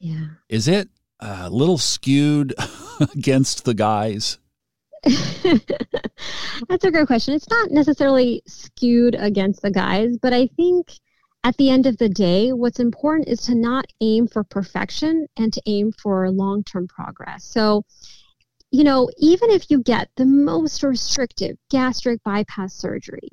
[0.00, 0.26] Yeah.
[0.48, 0.88] Is it
[1.20, 2.54] a little skewed
[3.00, 4.38] against the guys?
[5.04, 7.34] That's a great question.
[7.34, 10.92] It's not necessarily skewed against the guys, but I think
[11.44, 15.52] at the end of the day, what's important is to not aim for perfection and
[15.52, 17.44] to aim for long term progress.
[17.44, 17.84] So,
[18.70, 23.28] you know, even if you get the most restrictive gastric bypass surgery,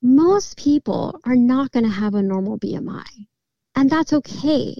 [0.00, 3.06] most people are not going to have a normal BMI.
[3.74, 4.74] And that's okay.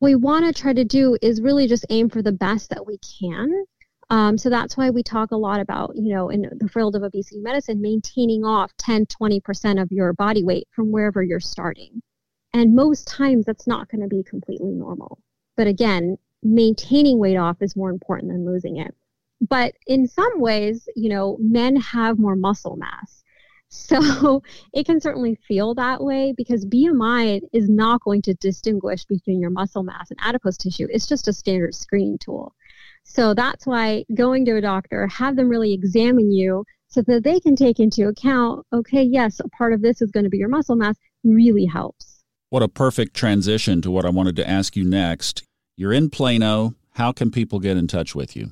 [0.00, 2.86] What we want to try to do is really just aim for the best that
[2.86, 3.64] we can.
[4.10, 7.02] Um, so that's why we talk a lot about, you know, in the field of
[7.02, 12.00] obesity medicine, maintaining off 10, 20% of your body weight from wherever you're starting.
[12.58, 15.20] And most times that's not going to be completely normal.
[15.56, 18.92] But again, maintaining weight off is more important than losing it.
[19.40, 23.22] But in some ways, you know, men have more muscle mass.
[23.70, 24.42] So
[24.72, 29.50] it can certainly feel that way because BMI is not going to distinguish between your
[29.50, 30.86] muscle mass and adipose tissue.
[30.90, 32.54] It's just a standard screening tool.
[33.04, 37.40] So that's why going to a doctor, have them really examine you so that they
[37.40, 40.48] can take into account, okay, yes, a part of this is going to be your
[40.48, 42.17] muscle mass, really helps.
[42.50, 45.42] What a perfect transition to what I wanted to ask you next.
[45.76, 46.76] You're in Plano.
[46.92, 48.50] How can people get in touch with you?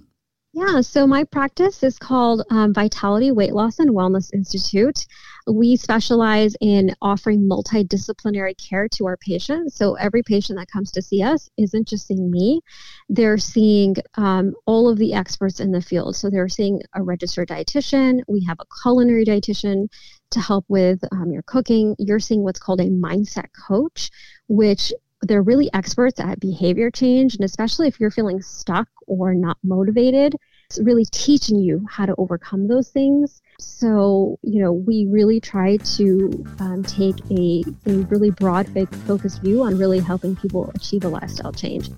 [0.53, 5.05] Yeah, so my practice is called um, Vitality Weight Loss and Wellness Institute.
[5.47, 9.77] We specialize in offering multidisciplinary care to our patients.
[9.77, 12.63] So every patient that comes to see us isn't just seeing me,
[13.11, 16.17] they're seeing um, all of the experts in the field.
[16.17, 19.89] So they're seeing a registered dietitian, we have a culinary dietitian
[20.31, 21.95] to help with um, your cooking.
[21.99, 24.11] You're seeing what's called a mindset coach,
[24.49, 27.35] which they're really experts at behavior change.
[27.35, 30.37] And especially if you're feeling stuck or not motivated,
[30.69, 33.41] it's really teaching you how to overcome those things.
[33.59, 38.69] So, you know, we really try to um, take a, a really broad
[39.07, 41.91] focused view on really helping people achieve a lifestyle change.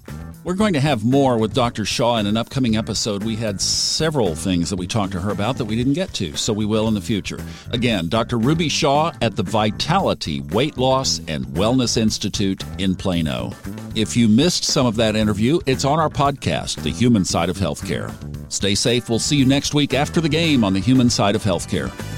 [0.45, 1.85] We're going to have more with Dr.
[1.85, 3.25] Shah in an upcoming episode.
[3.25, 6.37] We had several things that we talked to her about that we didn't get to,
[6.37, 7.39] so we will in the future.
[7.71, 8.39] Again, Dr.
[8.39, 13.53] Ruby Shah at the Vitality Weight Loss and Wellness Institute in Plano.
[13.95, 17.57] If you missed some of that interview, it's on our podcast, The Human Side of
[17.57, 18.15] Healthcare.
[18.51, 19.11] Stay safe.
[19.11, 22.18] We'll see you next week after the game on The Human Side of Healthcare.